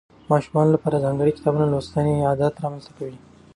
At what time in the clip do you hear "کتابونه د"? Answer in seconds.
1.37-1.71